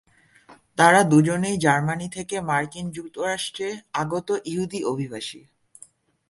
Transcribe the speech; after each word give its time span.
তারা 0.77 1.01
দুজনেই 1.03 1.57
জার্মানি 1.57 2.07
থেকে 2.09 2.35
মার্কিন 2.41 2.85
যুক্তরাষ্ট্রে 2.91 3.67
আগত 3.93 4.27
ইহুদি 4.45 4.79
অভিবাসী। 4.83 5.41